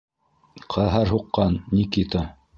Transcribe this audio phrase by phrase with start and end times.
[0.75, 2.27] Ҡәһәр һуҡҡан Никита...